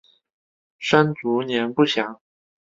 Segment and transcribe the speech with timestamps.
[0.79, 2.19] 生卒年不详。